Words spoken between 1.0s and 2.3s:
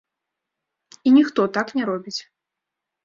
І ніхто так не робіць.